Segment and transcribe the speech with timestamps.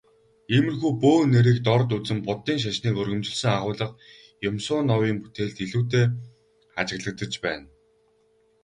[0.55, 3.87] Иймэрхүү бөө нэрийг дорд үзэн Буддын шашныг өргөмжилсөн агуулга
[4.49, 6.05] Юмсуновын бүтээлд илүүтэй
[6.79, 7.65] ажиглагдаж байна.